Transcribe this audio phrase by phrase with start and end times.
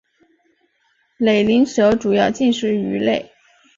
[1.19, 3.31] 瘰鳞蛇主要进食鱼类。